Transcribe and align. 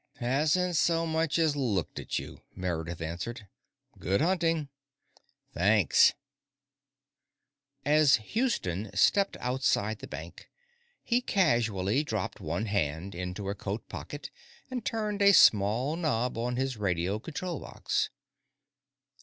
"Hasn't 0.17 0.75
so 0.77 1.05
much 1.05 1.37
as 1.37 1.55
looked 1.55 1.99
at 1.99 2.17
you," 2.17 2.41
Meredith 2.55 3.01
answered. 3.01 3.47
"Good 3.99 4.19
hunting." 4.19 4.69
"Thanks." 5.53 6.15
As 7.85 8.15
Houston 8.15 8.89
stepped 8.95 9.37
outside 9.37 9.99
the 9.99 10.07
bank, 10.07 10.49
he 11.03 11.21
casually 11.21 12.03
dropped 12.03 12.39
one 12.41 12.65
hand 12.65 13.13
into 13.13 13.47
a 13.47 13.53
coat 13.53 13.87
pocket 13.89 14.31
and 14.71 14.83
turned 14.83 15.21
a 15.21 15.33
small 15.33 15.95
knob 15.95 16.35
on 16.35 16.55
his 16.55 16.77
radio 16.77 17.19
control 17.19 17.59
box. 17.59 18.09